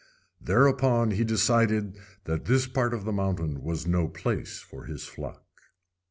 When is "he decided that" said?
1.11-2.45